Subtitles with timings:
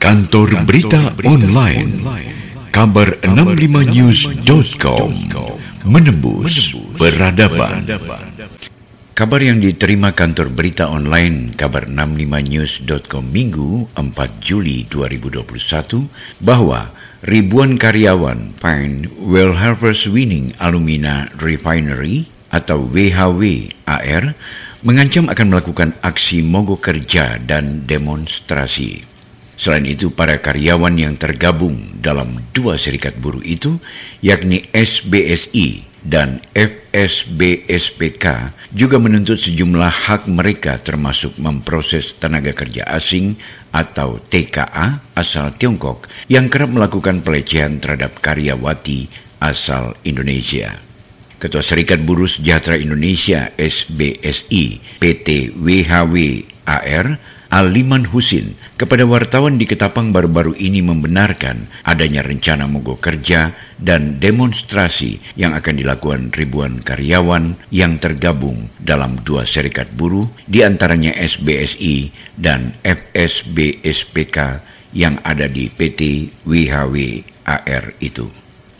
[0.00, 1.92] Kantor Berita Online.
[2.72, 5.12] Kabar 65news.com
[5.84, 7.84] Menembus Peradaban.
[9.12, 16.08] Kabar yang diterima kantor berita online kabar 65news.com Minggu 4 Juli 2021
[16.40, 24.32] bahwa ribuan karyawan Pine Well Harvest Winning Alumina Refinery atau WHW AR
[24.80, 29.09] mengancam akan melakukan aksi mogok kerja dan demonstrasi.
[29.60, 33.76] Selain itu, para karyawan yang tergabung dalam dua serikat buruh itu,
[34.24, 38.24] yakni SBSI dan FSBSPK,
[38.72, 43.36] juga menuntut sejumlah hak mereka termasuk memproses tenaga kerja asing
[43.68, 49.12] atau TKA asal Tiongkok yang kerap melakukan pelecehan terhadap karyawati
[49.44, 50.72] asal Indonesia.
[51.36, 54.64] Ketua Serikat Buruh Sejahtera Indonesia SBSI
[54.96, 56.16] PT WHW
[56.64, 57.06] AR
[57.50, 65.18] Aliman Husin kepada wartawan di Ketapang baru-baru ini membenarkan adanya rencana mogok kerja dan demonstrasi
[65.34, 72.70] yang akan dilakukan ribuan karyawan yang tergabung dalam dua serikat buruh di antaranya SBSI dan
[72.86, 74.38] FSBSPK
[74.94, 78.30] yang ada di PT WHW AR itu.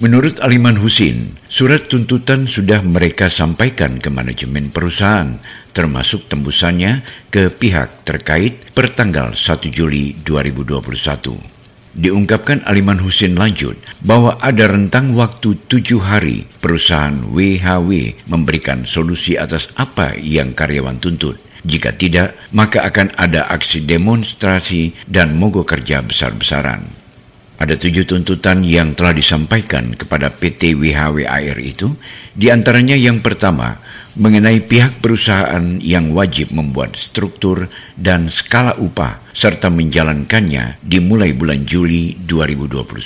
[0.00, 5.36] Menurut Aliman Husin, surat tuntutan sudah mereka sampaikan ke manajemen perusahaan,
[5.76, 11.36] termasuk tembusannya ke pihak terkait pertanggal 1 Juli 2021.
[11.92, 19.68] Diungkapkan Aliman Husin lanjut bahwa ada rentang waktu tujuh hari perusahaan WHW memberikan solusi atas
[19.76, 21.36] apa yang karyawan tuntut.
[21.68, 27.01] Jika tidak, maka akan ada aksi demonstrasi dan mogok kerja besar-besaran.
[27.62, 31.22] Ada tujuh tuntutan yang telah disampaikan kepada PT WHW
[31.62, 31.94] itu,
[32.34, 33.78] di antaranya yang pertama,
[34.18, 42.18] mengenai pihak perusahaan yang wajib membuat struktur dan skala upah serta menjalankannya dimulai bulan Juli
[42.26, 42.98] 2021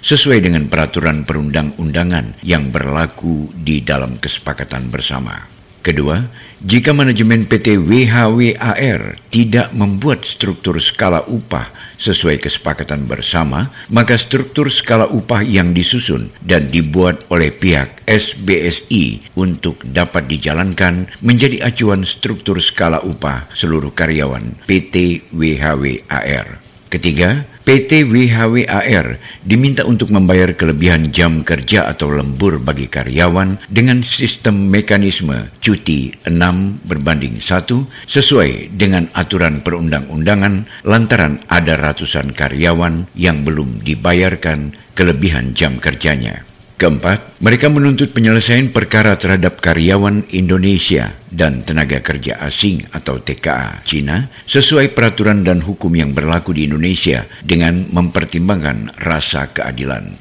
[0.00, 5.51] sesuai dengan peraturan perundang-undangan yang berlaku di dalam kesepakatan bersama.
[5.82, 6.22] Kedua,
[6.62, 11.66] jika manajemen PT WHWAR tidak membuat struktur skala upah
[11.98, 19.82] sesuai kesepakatan bersama, maka struktur skala upah yang disusun dan dibuat oleh pihak SBSI untuk
[19.82, 26.62] dapat dijalankan menjadi acuan struktur skala upah seluruh karyawan PT WHWAR.
[26.86, 34.66] Ketiga, PT WHWAR diminta untuk membayar kelebihan jam kerja atau lembur bagi karyawan dengan sistem
[34.66, 43.78] mekanisme cuti 6 berbanding 1 sesuai dengan aturan perundang-undangan lantaran ada ratusan karyawan yang belum
[43.86, 46.51] dibayarkan kelebihan jam kerjanya.
[46.82, 54.26] Keempat, mereka menuntut penyelesaian perkara terhadap karyawan Indonesia dan tenaga kerja asing atau TKA Cina
[54.50, 60.18] sesuai peraturan dan hukum yang berlaku di Indonesia dengan mempertimbangkan rasa keadilan.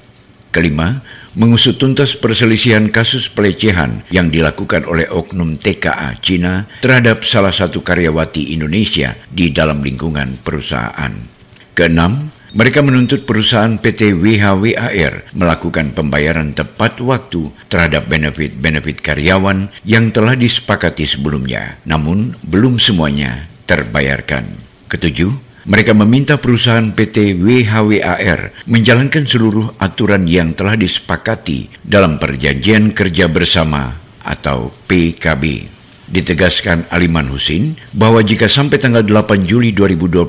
[0.54, 1.02] Kelima,
[1.34, 8.54] mengusut tuntas perselisihan kasus pelecehan yang dilakukan oleh oknum TKA Cina terhadap salah satu karyawati
[8.54, 11.42] Indonesia di dalam lingkungan perusahaan.
[11.74, 20.36] Keenam, mereka menuntut perusahaan PT WHWAR melakukan pembayaran tepat waktu terhadap benefit-benefit karyawan yang telah
[20.36, 24.52] disepakati sebelumnya, namun belum semuanya terbayarkan.
[24.92, 25.32] Ketujuh,
[25.64, 33.96] mereka meminta perusahaan PT WHWAR menjalankan seluruh aturan yang telah disepakati dalam Perjanjian Kerja Bersama
[34.26, 35.81] atau PKB.
[36.12, 40.28] Ditegaskan Aliman Husin bahwa jika sampai tanggal 8 Juli 2021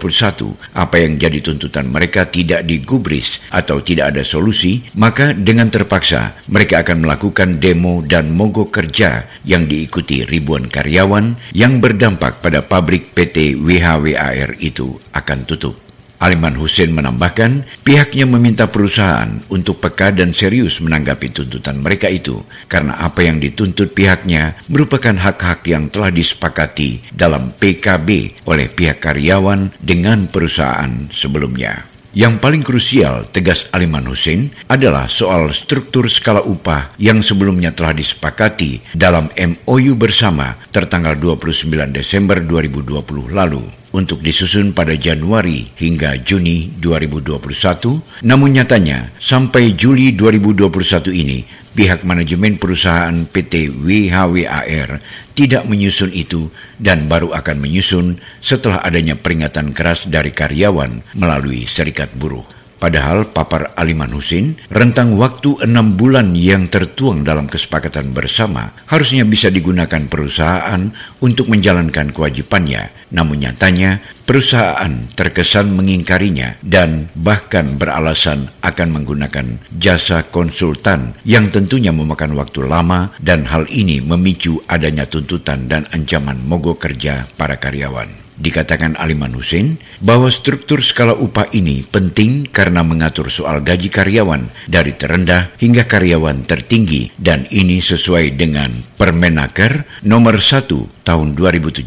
[0.79, 6.87] apa yang jadi tuntutan mereka tidak digubris atau tidak ada solusi, maka dengan terpaksa mereka
[6.87, 13.59] akan melakukan demo dan mogok kerja yang diikuti ribuan karyawan yang berdampak pada pabrik PT
[13.59, 15.92] WHWAR itu akan tutup.
[16.23, 22.95] Aliman Hussein menambahkan, pihaknya meminta perusahaan untuk peka dan serius menanggapi tuntutan mereka itu, karena
[23.03, 30.31] apa yang dituntut pihaknya merupakan hak-hak yang telah disepakati dalam PKB oleh pihak karyawan dengan
[30.31, 31.91] perusahaan sebelumnya.
[32.15, 38.95] Yang paling krusial, tegas Aliman Hussein, adalah soal struktur skala upah yang sebelumnya telah disepakati
[38.95, 48.25] dalam MOU bersama tertanggal 29 Desember 2020 lalu untuk disusun pada Januari hingga Juni 2021,
[48.25, 55.01] namun nyatanya sampai Juli 2021 ini pihak manajemen perusahaan PT WHWAR
[55.33, 62.13] tidak menyusun itu dan baru akan menyusun setelah adanya peringatan keras dari karyawan melalui serikat
[62.17, 62.62] buruh.
[62.83, 69.55] Padahal papar Aliman Husin, rentang waktu enam bulan yang tertuang dalam kesepakatan bersama harusnya bisa
[69.55, 70.91] digunakan perusahaan
[71.23, 72.91] untuk menjalankan kewajibannya.
[73.15, 82.35] Namun nyatanya, perusahaan terkesan mengingkarinya dan bahkan beralasan akan menggunakan jasa konsultan yang tentunya memakan
[82.35, 88.22] waktu lama dan hal ini memicu adanya tuntutan dan ancaman mogok kerja para karyawan.
[88.33, 94.97] Dikatakan Aliman Hussein bahwa struktur skala upah ini penting karena mengatur soal gaji karyawan dari
[94.97, 100.65] terendah hingga karyawan tertinggi dan ini sesuai dengan Permenaker nomor 1
[101.05, 101.85] tahun 2017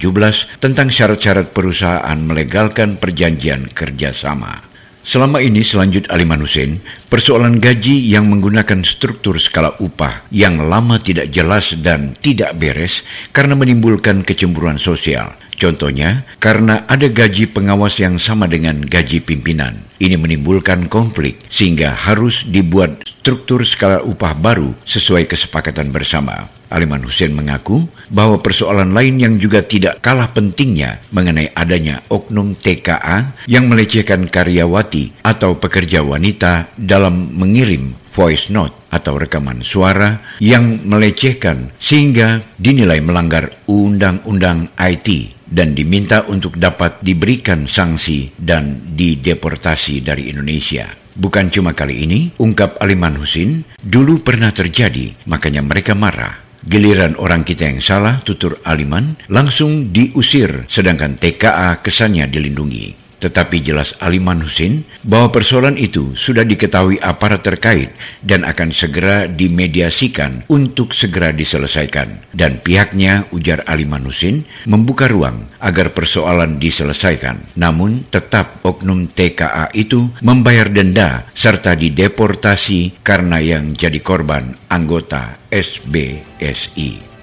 [0.62, 4.76] tentang syarat-syarat perusahaan melegalkan perjanjian kerjasama.
[5.06, 6.82] Selama ini selanjut Aliman Hussein,
[7.14, 13.54] persoalan gaji yang menggunakan struktur skala upah yang lama tidak jelas dan tidak beres karena
[13.54, 15.38] menimbulkan kecemburuan sosial.
[15.56, 19.80] Contohnya, karena ada gaji pengawas yang sama dengan gaji pimpinan.
[19.96, 26.52] Ini menimbulkan konflik sehingga harus dibuat struktur skala upah baru sesuai kesepakatan bersama.
[26.68, 33.48] Aliman Hussein mengaku bahwa persoalan lain yang juga tidak kalah pentingnya mengenai adanya oknum TKA
[33.48, 41.76] yang melecehkan karyawati atau pekerja wanita dalam mengirim voice note atau rekaman suara yang melecehkan
[41.76, 50.92] sehingga dinilai melanggar undang-undang IT dan diminta untuk dapat diberikan sanksi dan dideportasi dari Indonesia.
[51.16, 56.44] Bukan cuma kali ini, ungkap Aliman Husin, dulu pernah terjadi, makanya mereka marah.
[56.60, 63.05] Giliran orang kita yang salah, tutur Aliman, langsung diusir, sedangkan TKA kesannya dilindungi.
[63.20, 70.44] Tetapi jelas Aliman Husin bahwa persoalan itu sudah diketahui aparat terkait dan akan segera dimediasikan
[70.52, 72.32] untuk segera diselesaikan.
[72.36, 77.58] Dan pihaknya, ujar Aliman Husin, membuka ruang agar persoalan diselesaikan.
[77.58, 87.16] Namun tetap oknum TKA itu membayar denda serta dideportasi karena yang jadi korban anggota SBSI.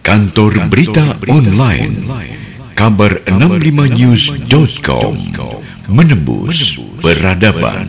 [0.00, 2.39] Kantor Berita Online
[2.80, 5.12] kabar65news.com
[5.92, 7.84] menembus peradaban.